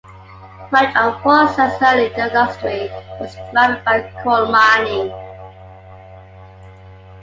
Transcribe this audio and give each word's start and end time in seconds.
Much 0.71 0.95
of 0.95 1.21
Wallsend's 1.23 1.77
early 1.79 2.07
industry 2.07 2.89
was 3.19 3.35
driven 3.35 3.83
by 3.85 4.01
coal 4.23 4.47
mining. 4.51 5.11